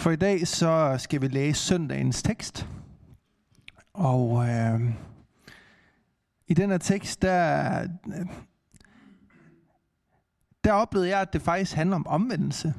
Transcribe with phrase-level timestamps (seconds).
[0.00, 2.68] For i dag så skal vi læse søndagens tekst.
[3.92, 4.80] Og øh,
[6.46, 7.86] i den her tekst, der,
[10.64, 12.74] der oplevede jeg, at det faktisk handler om omvendelse.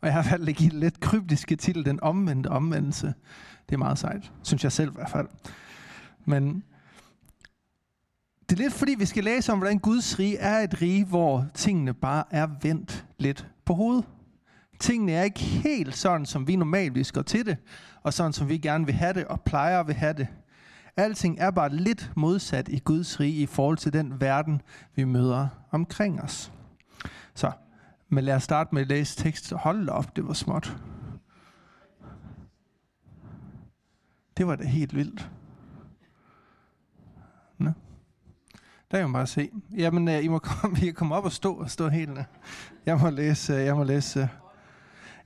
[0.00, 3.14] Og jeg har valgt at give det lidt kryptiske titel, den omvendte omvendelse.
[3.68, 5.28] Det er meget sejt, synes jeg selv i hvert fald.
[6.24, 6.64] Men
[8.48, 11.46] det er lidt fordi, vi skal læse om, hvordan Guds rige er et rige, hvor
[11.54, 14.04] tingene bare er vendt lidt på hovedet.
[14.82, 17.56] Tingene er ikke helt sådan, som vi normalt går til det,
[18.02, 20.26] og sådan, som vi gerne vil have det, og plejer at vil have det.
[20.96, 24.62] Alting er bare lidt modsat i Guds rige i forhold til den verden,
[24.94, 26.52] vi møder omkring os.
[27.34, 27.52] Så,
[28.08, 29.52] men lad os starte med at læse tekst.
[29.52, 30.76] Hold op, det var småt.
[34.36, 35.30] Det var da helt vildt.
[37.58, 37.70] Nå.
[38.90, 39.50] Der kan man bare se.
[39.76, 42.18] Jamen, øh, I må komme, I kan komme op og stå og stå helt.
[42.86, 44.20] Jeg må læse, øh, jeg må læse.
[44.20, 44.41] Øh,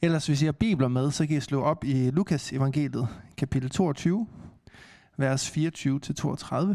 [0.06, 3.70] Ellers hvis I har bibler med, så kan I slå op i Lukas evangeliet, kapitel
[3.70, 4.26] 22,
[5.16, 6.74] vers 24-32.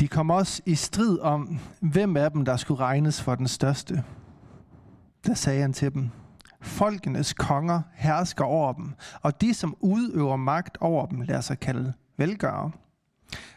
[0.00, 4.04] De kom også i strid om, hvem af dem, der skulle regnes for den største.
[5.26, 6.10] Der sagde han til dem,
[6.60, 11.92] Folkenes konger hersker over dem, og de, som udøver magt over dem, lader sig kalde
[12.16, 12.70] velgørere.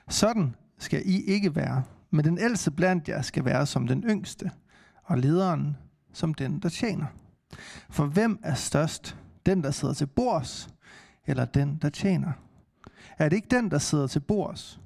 [0.09, 4.51] Sådan skal I ikke være, men den ældste blandt jer skal være som den yngste,
[5.03, 5.77] og lederen
[6.13, 7.05] som den, der tjener.
[7.89, 9.17] For hvem er størst?
[9.45, 10.69] Den, der sidder til bords,
[11.27, 12.31] eller den, der tjener?
[13.17, 14.79] Er det ikke den, der sidder til bords?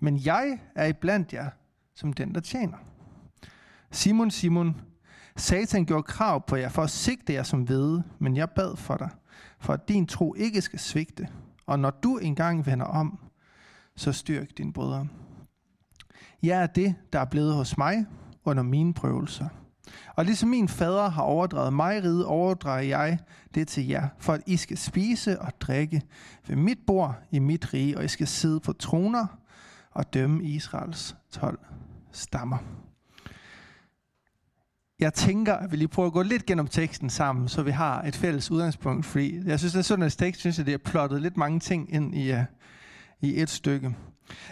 [0.00, 1.50] Men jeg er iblandt jer
[1.94, 2.76] som den, der tjener.
[3.90, 4.80] Simon, Simon,
[5.36, 8.96] Satan gjorde krav på jer for at sigte jer som ved, men jeg bad for
[8.96, 9.10] dig,
[9.58, 11.28] for at din tro ikke skal svigte.
[11.66, 13.18] Og når du engang vender om,
[13.96, 15.08] så styrk din brødre.
[16.44, 18.06] Jeg er det, der er blevet hos mig
[18.44, 19.48] under mine prøvelser.
[20.16, 23.18] Og ligesom min fader har overdrevet mig ride, overdrager jeg
[23.54, 26.02] det til jer, for at I skal spise og drikke
[26.46, 29.26] ved mit bord i mit rige, og I skal sidde på troner
[29.90, 31.58] og dømme Israels 12
[32.12, 32.58] stammer.
[34.98, 38.02] Jeg tænker, at vi lige prøver at gå lidt gennem teksten sammen, så vi har
[38.02, 41.22] et fælles udgangspunkt, fordi jeg synes, at sådan en tekst, synes jeg, det er plottet
[41.22, 42.38] lidt mange ting ind i, uh,
[43.20, 43.94] i et stykke.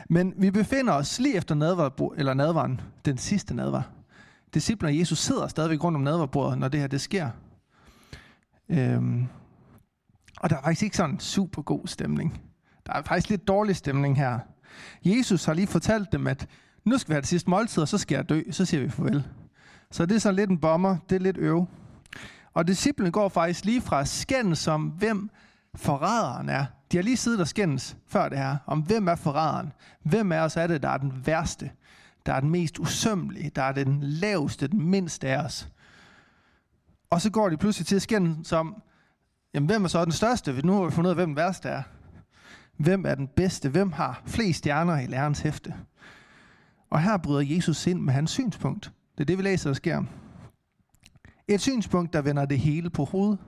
[0.09, 3.91] Men vi befinder os lige efter nadvar, eller nadvaren, den sidste nadvar.
[4.55, 7.31] Disciplerne af Jesus sidder stadigvæk rundt om nadvarbordet, når det her det sker.
[8.69, 9.27] Øhm,
[10.41, 12.41] og der er faktisk ikke sådan en super god stemning.
[12.87, 14.39] Der er faktisk lidt dårlig stemning her.
[15.05, 16.49] Jesus har lige fortalt dem, at
[16.85, 18.43] nu skal vi have det sidste måltid, og så skal jeg dø.
[18.51, 19.25] Så siger vi farvel.
[19.91, 21.67] Så det er sådan lidt en bomber, det er lidt øv.
[22.55, 25.31] Og disciplene går faktisk lige fra skændes som, hvem
[25.75, 26.65] forræderen er.
[26.93, 29.73] De har lige siddet og skændes før det her, om hvem er forræderen.
[30.03, 31.71] Hvem af os er det, der er den værste?
[32.27, 35.69] Der er den mest usømmelige, der er den laveste, den mindste af os.
[37.11, 38.83] Og så går de pludselig til at skændes om,
[39.55, 40.67] jamen hvem er så den største?
[40.67, 41.83] Nu har vi fundet ud af, hvem den værste er.
[42.77, 43.69] Hvem er den bedste?
[43.69, 45.75] Hvem har flest stjerner i lærerens hæfte?
[46.91, 48.93] Og her bryder Jesus ind med hans synspunkt.
[49.15, 50.03] Det er det, vi læser, der sker.
[51.49, 53.39] Et synspunkt, der vender det hele på hovedet.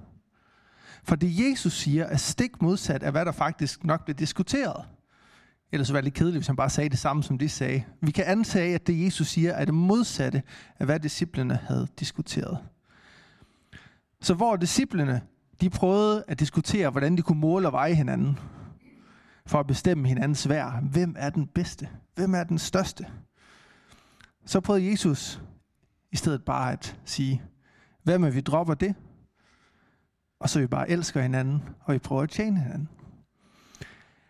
[1.04, 4.84] For det Jesus siger, er stik modsat af, hvad der faktisk nok bliver diskuteret.
[5.72, 7.84] Ellers var det lidt kedeligt, hvis han bare sagde det samme, som de sagde.
[8.00, 10.42] Vi kan antage, at det Jesus siger, er det modsatte
[10.78, 12.58] af, hvad disciplene havde diskuteret.
[14.20, 15.20] Så hvor disciplene,
[15.60, 18.38] de prøvede at diskutere, hvordan de kunne måle og veje hinanden,
[19.46, 20.82] for at bestemme hinandens værd.
[20.82, 21.88] Hvem er den bedste?
[22.14, 23.06] Hvem er den største?
[24.46, 25.42] Så prøvede Jesus
[26.12, 27.42] i stedet bare at sige,
[28.02, 28.94] hvad med vi dropper det,
[30.40, 32.88] og så vi bare elsker hinanden, og vi prøver at tjene hinanden.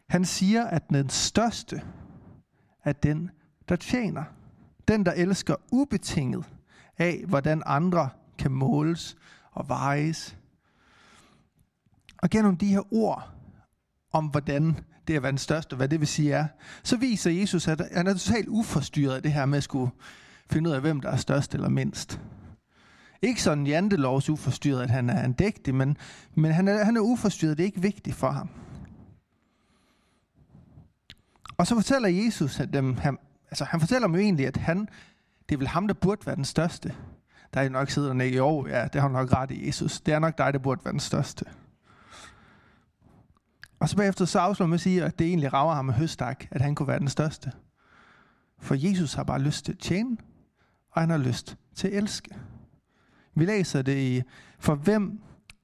[0.08, 1.82] Han siger, at den største
[2.84, 3.30] er den,
[3.68, 4.24] der tjener.
[4.88, 6.44] Den, der elsker ubetinget
[6.98, 9.16] af, hvordan andre kan måles
[9.52, 10.38] og vejes.
[12.22, 13.30] Og gennem de her ord
[14.12, 16.46] om, hvordan det at være den største, hvad det vil sige er,
[16.82, 19.90] så viser Jesus, at han er totalt uforstyrret af det her med at skulle
[20.50, 22.20] finde ud af, hvem der er størst eller mindst.
[23.24, 25.96] Ikke sådan jantelovs uforstyrret, at han er en dægtig, men,
[26.34, 27.56] men han, er, han er uforstyrret.
[27.56, 28.48] Det er ikke vigtigt for ham.
[31.56, 33.18] Og så fortæller Jesus, at dem, han,
[33.50, 34.88] altså han fortæller dem jo egentlig, at han,
[35.48, 36.94] det er vel ham, der burde være den største.
[37.54, 40.00] Der er nok sidder der jo, ja, det har nok ret i Jesus.
[40.00, 41.44] Det er nok dig, der burde være den største.
[43.80, 46.44] Og så bagefter så afslår man at sige, at det egentlig rager ham med høstak,
[46.50, 47.52] at han kunne være den største.
[48.58, 50.16] For Jesus har bare lyst til at tjene,
[50.90, 52.30] og han har lyst til at elske.
[53.34, 54.22] Vi læser det i,
[54.58, 55.20] for hvem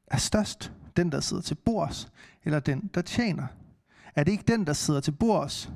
[0.06, 0.72] er størst?
[0.96, 2.12] Den, der sidder til bords,
[2.44, 3.46] eller den, der tjener?
[4.14, 5.70] Er det ikke den, der sidder til bords?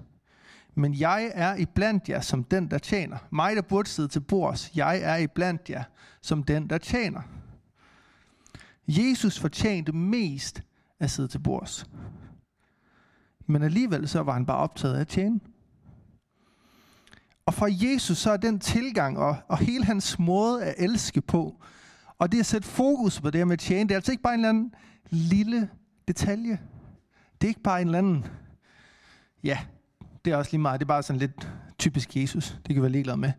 [0.75, 3.19] men jeg er i blandt jer som den, der tjener.
[3.31, 5.85] Mig, der burde sidde til bords, jeg er i blandt jer
[6.21, 7.23] som den, der tjener.
[8.89, 10.63] Jesus fortjente mest
[11.01, 11.87] at sidde til bords.
[13.47, 15.41] Men alligevel så var han bare optaget af at tjene.
[17.47, 21.63] Og for Jesus så er den tilgang og, og hele hans måde at elske på,
[22.19, 24.23] og det at sætte fokus på det her med at tjene, det er altså ikke
[24.23, 24.75] bare en eller anden
[25.11, 25.69] lille
[26.09, 26.59] detalje.
[27.41, 28.27] Det er ikke bare en eller anden,
[29.45, 29.59] ja,
[30.25, 32.83] det er også lige meget, det er bare sådan lidt typisk Jesus, det kan vi
[32.83, 33.33] være ligeglade med.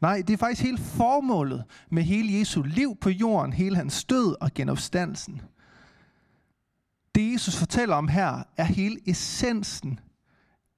[0.00, 4.36] Nej, det er faktisk hele formålet med hele Jesu liv på jorden, hele hans død
[4.40, 5.42] og genopstandelsen.
[7.14, 10.00] Det Jesus fortæller om her, er hele essensen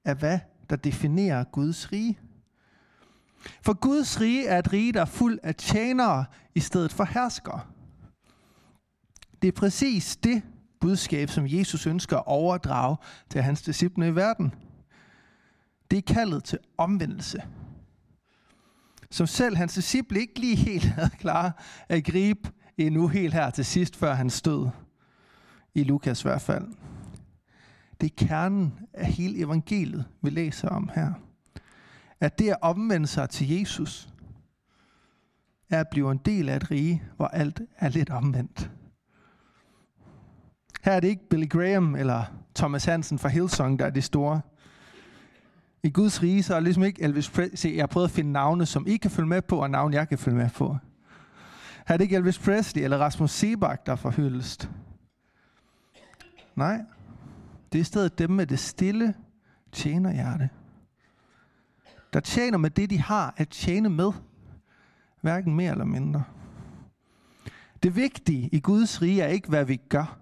[0.05, 2.19] af hvad der definerer Guds rige.
[3.61, 6.25] For Guds rige er et rige, der er fuld af tjenere
[6.55, 7.61] i stedet for herskere.
[9.41, 10.41] Det er præcis det
[10.79, 12.97] budskab, som Jesus ønsker at overdrage
[13.29, 14.53] til hans disciple i verden.
[15.91, 17.43] Det er kaldet til omvendelse.
[19.11, 23.65] Som selv hans disciple ikke lige helt havde klar at gribe endnu helt her til
[23.65, 24.69] sidst, før han stod.
[25.75, 26.67] I Lukas i hvert fald.
[28.01, 31.13] Det er kernen af hele evangeliet, vi læser om her
[32.23, 34.09] at det at omvende sig til Jesus,
[35.69, 38.71] er at blive en del af et rige, hvor alt er lidt omvendt.
[40.83, 42.23] Her er det ikke Billy Graham eller
[42.55, 44.41] Thomas Hansen fra Hillsong, der er det store.
[45.83, 47.75] I Guds rige, så er det ligesom ikke Elvis Presley.
[47.75, 50.09] Jeg har prøvet at finde navne, som I kan følge med på, og navne, jeg
[50.09, 50.77] kan følge med på.
[51.87, 54.13] Her er det ikke Elvis Presley eller Rasmus Sebak, der får.
[56.55, 56.81] Nej,
[57.71, 59.13] det er i stedet dem med det stille
[59.71, 60.49] tjenerhjerte
[62.13, 64.11] der tjener med det, de har at tjene med.
[65.21, 66.23] Hverken mere eller mindre.
[67.83, 70.17] Det vigtige i Guds rige er ikke, hvad vi gør.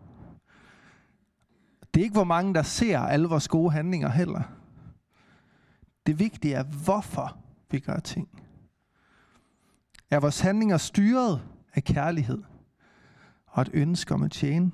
[1.94, 4.42] Det er ikke, hvor mange, der ser alle vores gode handlinger heller.
[6.06, 7.38] Det vigtige er, hvorfor
[7.72, 8.30] vi gør ting.
[10.12, 11.42] Er vores handlinger styret
[11.74, 12.44] af kærlighed
[13.48, 14.72] og et ønske om at tjene?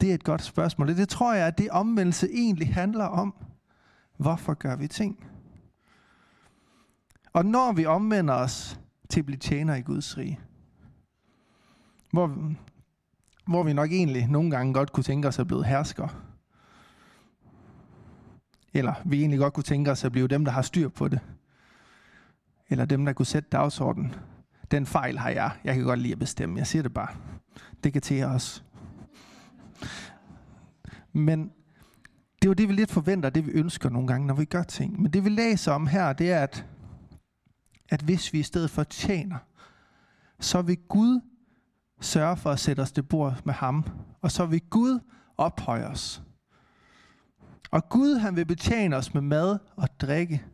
[0.00, 0.88] Det er et godt spørgsmål.
[0.88, 3.34] Det tror jeg, at det omvendelse egentlig handler om.
[4.18, 5.24] Hvorfor gør vi ting?
[7.32, 10.40] Og når vi omvender os til at blive tjener i Guds rige,
[12.12, 12.54] hvor,
[13.46, 16.24] hvor vi nok egentlig nogle gange godt kunne tænke os at blive hersker,
[18.74, 21.20] eller vi egentlig godt kunne tænke os at blive dem, der har styr på det,
[22.68, 24.14] eller dem, der kunne sætte dagsordenen.
[24.70, 25.50] Den fejl har jeg.
[25.64, 26.58] Jeg kan godt lide at bestemme.
[26.58, 27.14] Jeg siger det bare.
[27.84, 28.64] Det kan til os.
[31.12, 31.52] Men
[32.42, 34.62] det er jo det, vi lidt forventer, det vi ønsker nogle gange, når vi gør
[34.62, 35.02] ting.
[35.02, 36.66] Men det vi læser om her, det er, at,
[37.88, 39.36] at hvis vi i stedet for tjener,
[40.40, 41.20] så vil Gud
[42.00, 43.84] sørge for at sætte os til bord med ham.
[44.20, 45.00] Og så vil Gud
[45.36, 46.22] ophøje os.
[47.70, 50.44] Og Gud, han vil betjene os med mad og drikke.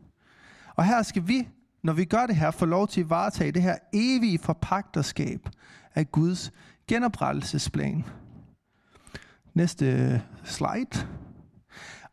[0.75, 1.49] Og her skal vi,
[1.83, 5.49] når vi gør det her, få lov til at varetage det her evige forpagterskab
[5.95, 6.53] af Guds
[6.89, 8.05] genoprettelsesplan.
[9.55, 11.07] Næste slide.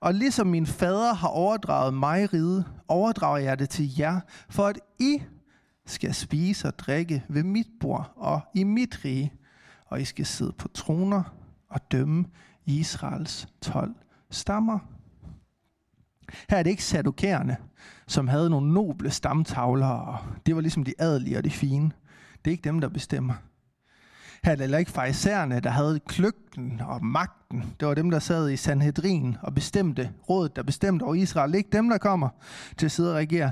[0.01, 4.19] Og ligesom min fader har overdraget mig ride, overdrager jeg det til jer,
[4.49, 5.21] for at I
[5.85, 9.33] skal spise og drikke ved mit bord og i mit rige,
[9.85, 11.23] og I skal sidde på troner
[11.69, 12.25] og dømme
[12.65, 13.95] Israels 12
[14.31, 14.79] stammer.
[16.49, 17.57] Her er det ikke sadokærerne,
[18.07, 21.91] som havde nogle noble stamtavler, og det var ligesom de adelige og de fine.
[22.45, 23.33] Det er ikke dem, der bestemmer.
[24.43, 27.75] Her er ikke farisæerne, der havde kløgten og magten.
[27.79, 31.55] Det var dem, der sad i Sanhedrin og bestemte, rådet, der bestemte over Israel.
[31.55, 32.29] Ikke dem, der kommer
[32.77, 33.51] til at sidde og regere.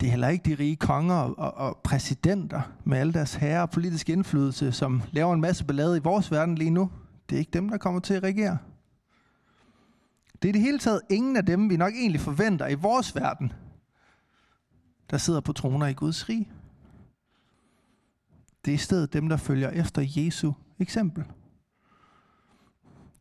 [0.00, 3.70] Det er heller ikke de rige konger og, og præsidenter med alle deres herre og
[3.70, 6.90] politisk indflydelse, som laver en masse ballade i vores verden lige nu.
[7.28, 8.58] Det er ikke dem, der kommer til at regere.
[10.42, 13.52] Det er det hele taget ingen af dem, vi nok egentlig forventer i vores verden,
[15.10, 16.48] der sidder på troner i Guds rige.
[18.66, 21.24] Det er i stedet dem, der følger efter Jesu eksempel.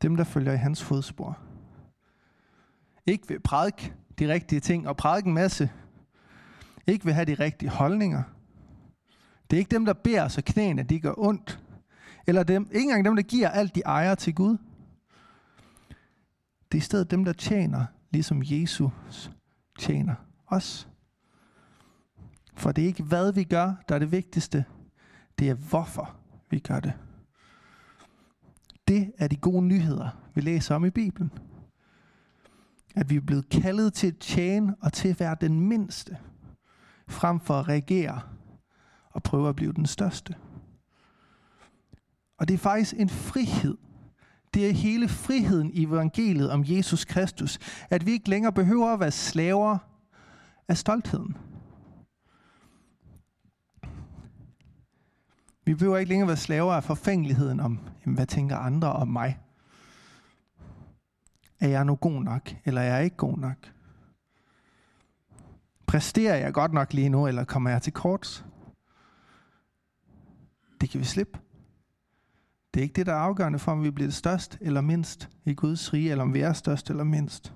[0.01, 1.39] Dem, der følger i hans fodspor.
[3.05, 5.69] Ikke ved prædik de rigtige ting og prædike en masse.
[6.87, 8.23] Ikke ved have de rigtige holdninger.
[9.49, 11.63] Det er ikke dem, der beder så knæene, de gør ondt.
[12.27, 14.57] Eller dem, ikke engang dem, der giver alt de ejer til Gud.
[16.71, 19.31] Det er i stedet dem, der tjener, ligesom Jesus
[19.79, 20.15] tjener
[20.47, 20.89] os.
[22.53, 24.65] For det er ikke, hvad vi gør, der er det vigtigste.
[25.39, 26.15] Det er hvorfor
[26.49, 26.93] vi gør det.
[28.87, 31.31] Det er de gode nyheder, vi læser om i Bibelen.
[32.95, 36.17] At vi er blevet kaldet til at tjene og til at være den mindste,
[37.07, 38.21] frem for at reagere
[39.09, 40.35] og prøve at blive den største.
[42.37, 43.77] Og det er faktisk en frihed,
[44.53, 47.59] Det er hele friheden i evangeliet om Jesus Kristus.
[47.89, 49.77] At vi ikke længere behøver at være slaver
[50.67, 51.37] af stoltheden.
[55.65, 59.39] Vi behøver ikke længere være slaver af forfængeligheden om, jamen, hvad tænker andre om mig?
[61.59, 63.57] Er jeg nu god nok, eller er jeg ikke god nok?
[65.85, 68.45] Præsterer jeg godt nok lige nu, eller kommer jeg til kort?
[70.81, 71.39] Det kan vi slippe.
[72.73, 75.53] Det er ikke det, der er afgørende for, om vi bliver størst eller mindst i
[75.53, 77.53] Guds rige, eller om vi er størst eller mindst.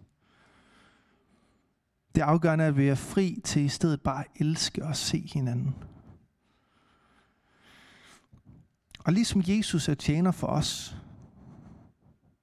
[2.15, 5.29] Det afgørende er, at vi er fri til i stedet bare at elske og se
[5.33, 5.75] hinanden.
[9.09, 10.97] Og ligesom Jesus er tjener for os,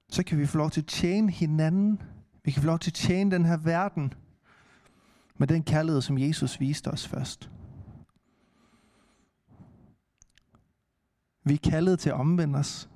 [0.09, 2.01] så kan vi få lov til at tjene hinanden.
[2.43, 4.13] Vi kan få lov til at tjene den her verden
[5.37, 7.51] med den kærlighed, som Jesus viste os først.
[11.43, 12.89] Vi er kaldet til at omvende os.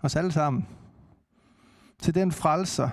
[0.00, 0.66] Os alle sammen.
[1.98, 2.90] Til den frelser,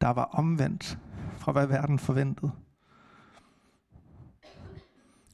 [0.00, 0.98] der var omvendt
[1.36, 2.52] fra hvad verden forventede.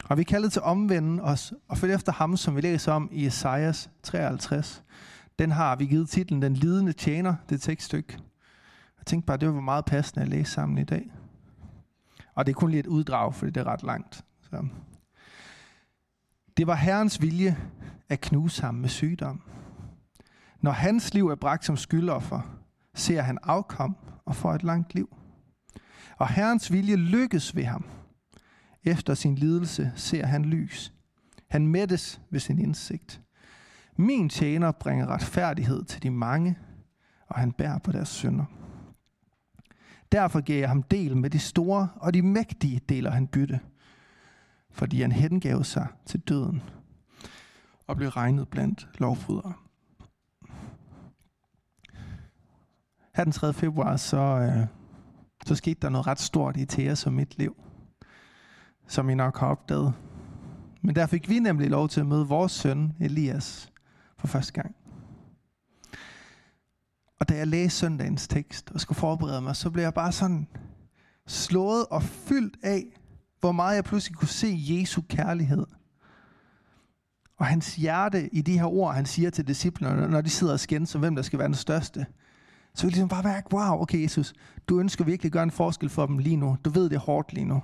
[0.09, 2.93] Og vi er kaldet til at omvende os og følge efter ham, som vi læser
[2.93, 4.85] om i Esajas 53.
[5.39, 8.19] Den har vi givet titlen Den lidende tjener, det tekststykke.
[8.99, 11.13] Jeg tænkte bare, det var meget passende at læse sammen i dag.
[12.35, 14.25] Og det er kun lige et uddrag, fordi det er ret langt.
[14.43, 14.67] Så.
[16.57, 17.57] Det var Herrens vilje
[18.09, 19.43] at knuse ham med sygdom.
[20.61, 22.41] Når hans liv er bragt som skyldoffer,
[22.95, 25.17] ser han afkom og får et langt liv.
[26.17, 27.85] Og Herrens vilje lykkes ved ham.
[28.89, 30.93] Efter sin lidelse ser han lys.
[31.49, 33.21] Han mættes ved sin indsigt.
[33.97, 36.59] Min tjener bringer retfærdighed til de mange,
[37.27, 38.45] og han bærer på deres synder.
[40.13, 43.61] Derfor giver jeg ham del med de store, og de mægtige deler han bytte,
[44.71, 46.63] fordi han hengav sig til døden
[47.87, 49.53] og blev regnet blandt lovbrydere.
[53.15, 53.53] Her den 3.
[53.53, 54.67] februar, så, øh,
[55.47, 57.57] så skete der noget ret stort i Thea som mit liv,
[58.89, 59.93] som I nok har opdaget.
[60.83, 63.73] Men der fik vi nemlig lov til at møde vores søn, Elias,
[64.19, 64.75] for første gang.
[67.21, 70.49] Og da jeg læste søndagens tekst og skulle forberede mig, så blev jeg bare sådan
[71.27, 72.85] slået og fyldt af,
[73.41, 75.67] hvor meget jeg pludselig kunne se Jesu kærlighed.
[77.39, 80.61] Og hans hjerte i de her ord, han siger til disciplerne, når de sidder og
[80.61, 82.07] skændes om, hvem der skal være den største.
[82.75, 84.33] Så vil jeg ligesom bare mærke, wow, okay Jesus,
[84.69, 86.57] du ønsker virkelig at gøre en forskel for dem lige nu.
[86.65, 87.63] Du ved det er hårdt lige nu.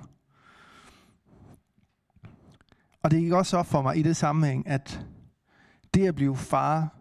[3.05, 5.05] Og det gik også op for mig i det sammenhæng, at
[5.93, 6.97] det at blive far,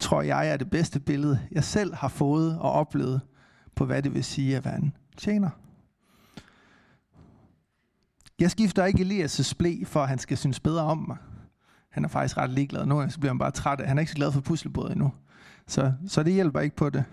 [0.00, 3.20] tror jeg er det bedste billede, jeg selv har fået og oplevet
[3.74, 5.50] på, hvad det vil sige at være en tjener.
[8.40, 11.16] Jeg skifter ikke Elias' blæ, for at han skal synes bedre om mig.
[11.90, 12.86] Han er faktisk ret ligeglad.
[12.86, 13.80] Nu så bliver han bare træt.
[13.86, 15.12] Han er ikke så glad for puslebordet endnu.
[15.66, 17.04] Så, så det hjælper ikke på det.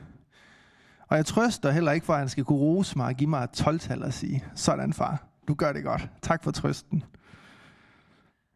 [1.08, 3.44] Og jeg trøster heller ikke for, at han skal kunne rose mig og give mig
[3.44, 6.10] et 12 og sige, sådan far, du gør det godt.
[6.22, 7.04] Tak for trøsten.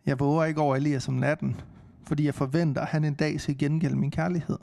[0.06, 1.62] Jeg våger ikke over Elias om natten,
[2.04, 4.58] fordi jeg forventer, at han en dag skal gengælde min kærlighed.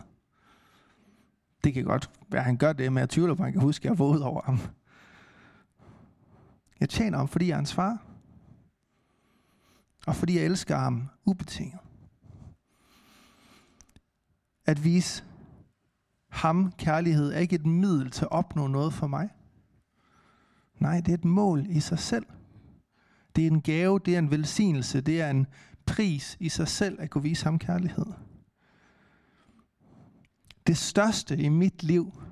[1.65, 3.63] Det kan godt være, at han gør det, men jeg tvivler på, at han kan
[3.63, 4.59] huske, at jeg vågede over ham.
[6.81, 8.03] Jeg tjener ham, fordi jeg er hans far.
[10.07, 11.79] Og fordi jeg elsker ham ubetinget.
[14.67, 15.25] At vise
[16.29, 19.29] ham kærlighed er ikke et middel til at opnå noget for mig.
[20.79, 22.27] Nej, det er et mål i sig selv.
[23.37, 25.47] Det er en gave, det er en velsignelse, det er en
[25.87, 28.07] pris i sig selv at kunne vise ham kærlighed.
[30.67, 32.23] Det største i mit liv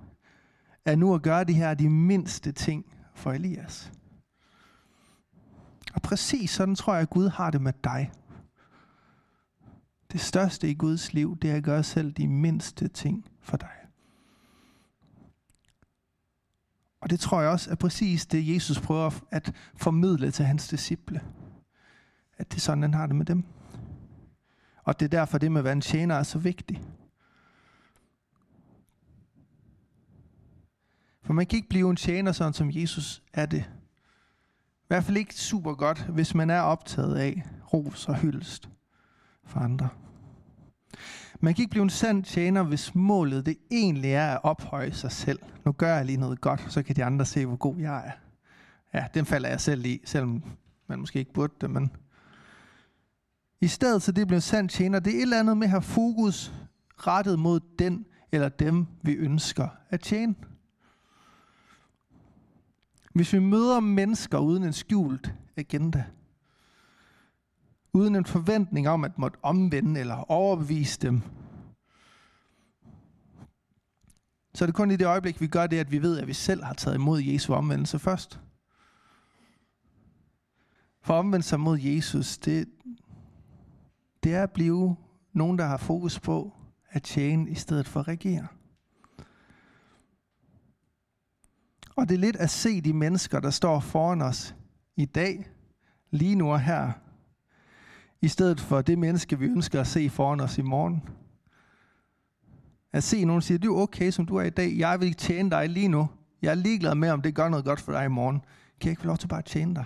[0.84, 2.84] er nu at gøre de her de mindste ting
[3.14, 3.92] for Elias.
[5.94, 8.12] Og præcis sådan tror jeg, at Gud har det med dig.
[10.12, 13.85] Det største i Guds liv, det er at gøre selv de mindste ting for dig.
[17.06, 21.20] Og det tror jeg også er præcis det, Jesus prøver at formidle til hans disciple.
[22.38, 23.44] At det er sådan, han har det med dem.
[24.84, 26.80] Og det er derfor, det med at være en tjener er så vigtigt.
[31.22, 33.64] For man kan ikke blive en tjener, sådan som Jesus er det.
[34.80, 38.68] I hvert fald ikke super godt, hvis man er optaget af ros og hyldest
[39.44, 39.88] for andre.
[41.40, 45.12] Man kan ikke blive en sand tjener, hvis målet det egentlig er at ophøje sig
[45.12, 45.38] selv.
[45.64, 48.12] Nu gør jeg lige noget godt, så kan de andre se, hvor god jeg er.
[48.98, 50.42] Ja, den falder jeg selv i, selvom
[50.86, 51.90] man måske ikke burde det, men...
[53.60, 55.70] I stedet så det bliver en sand tjener, det er et eller andet med at
[55.70, 56.52] have fokus
[56.98, 60.34] rettet mod den eller dem, vi ønsker at tjene.
[63.14, 66.04] Hvis vi møder mennesker uden en skjult agenda,
[67.96, 71.22] uden en forventning om at måtte omvende eller overbevise dem,
[74.54, 76.32] så er det kun i det øjeblik, vi gør det, at vi ved, at vi
[76.32, 78.40] selv har taget imod Jesu omvendelse først.
[81.02, 82.68] For omvendt sig mod Jesus, det,
[84.22, 84.96] det er at blive
[85.32, 86.52] nogen, der har fokus på
[86.88, 88.46] at tjene i stedet for at regere.
[91.96, 94.54] Og det er lidt at se de mennesker, der står foran os
[94.96, 95.48] i dag,
[96.10, 96.92] lige nu og her,
[98.22, 101.02] i stedet for det menneske, vi ønsker at se foran os i morgen.
[102.92, 104.78] At se nogen sige, du er okay, som du er i dag.
[104.78, 106.08] Jeg vil ikke tjene dig lige nu.
[106.42, 108.40] Jeg er ligeglad med, om det gør noget godt for dig i morgen.
[108.80, 109.84] Kan jeg ikke få lov til bare at tjene dig?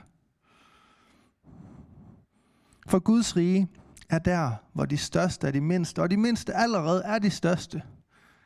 [2.88, 3.68] For Guds rige
[4.10, 7.82] er der, hvor de største er de mindste, og de mindste allerede er de største.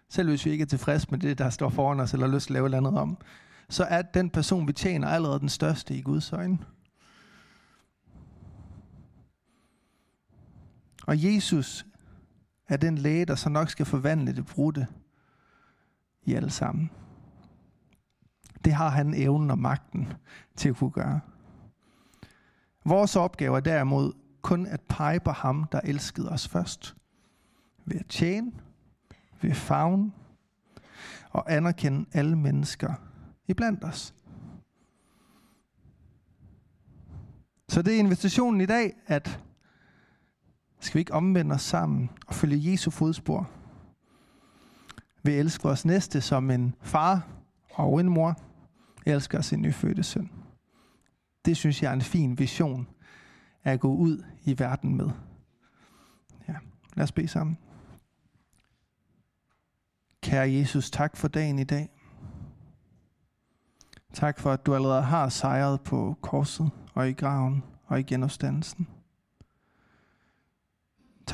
[0.08, 2.46] Selv hvis vi ikke er tilfredse med det, der står foran os, eller har lyst
[2.46, 3.18] til at lave noget om,
[3.68, 6.58] så er den person, vi tjener, allerede den største i Guds øjne.
[11.06, 11.86] Og Jesus
[12.68, 14.86] er den læge, der så nok skal forvandle det brudte
[16.22, 16.90] i alle sammen.
[18.64, 20.12] Det har han evnen og magten
[20.56, 21.20] til at kunne gøre.
[22.84, 26.96] Vores opgave er derimod kun at pege på ham, der elskede os først.
[27.84, 28.52] Ved at tjene,
[29.40, 29.56] ved at
[31.30, 32.94] og anerkende alle mennesker
[33.48, 34.14] iblandt os.
[37.68, 39.40] Så det er invitationen i dag, at
[40.84, 43.50] skal vi ikke omvende os sammen og følge Jesu fodspor?
[45.22, 47.26] Vi elsker vores næste som en far
[47.70, 48.40] og en mor
[49.06, 50.30] elsker sin nyfødte søn.
[51.44, 52.88] Det synes jeg er en fin vision
[53.62, 55.10] at gå ud i verden med.
[56.48, 56.54] Ja,
[56.94, 57.58] lad os bede sammen.
[60.22, 61.88] Kære Jesus, tak for dagen i dag.
[64.12, 68.88] Tak for, at du allerede har sejret på korset og i graven og i genopstandelsen.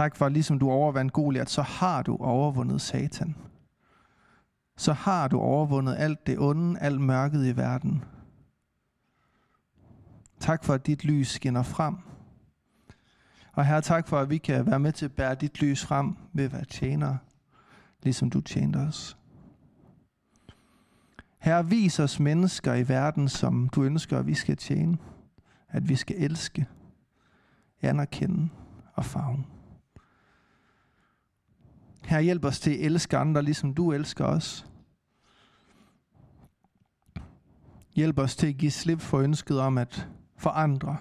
[0.00, 3.36] Tak for, at ligesom du overvandt Goliat, så har du overvundet Satan.
[4.76, 8.04] Så har du overvundet alt det onde, alt mørket i verden.
[10.38, 11.96] Tak for, at dit lys skinner frem.
[13.52, 16.16] Og her tak for, at vi kan være med til at bære dit lys frem
[16.32, 17.18] ved at være tjenere,
[18.02, 19.16] ligesom du tjente os.
[21.38, 24.98] Her vis os mennesker i verden, som du ønsker, at vi skal tjene.
[25.68, 26.66] At vi skal elske,
[27.82, 28.48] anerkende
[28.94, 29.44] og fagne.
[32.10, 34.66] Her hjælp os til at elske andre, ligesom du elsker os.
[37.94, 40.96] Hjælp os til at give slip for ønsket om at forandre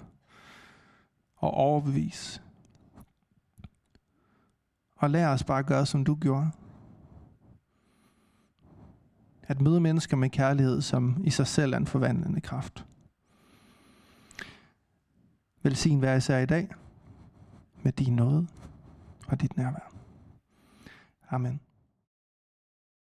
[1.36, 2.42] og overbevise.
[4.96, 6.52] Og lær os bare at gøre, som du gjorde.
[9.44, 12.86] At møde mennesker med kærlighed, som i sig selv er en forvandlende kraft.
[15.64, 16.70] Velsign hver især i dag
[17.82, 18.48] med din nåde
[19.28, 19.89] og dit nærvær.
[21.32, 21.69] Amen.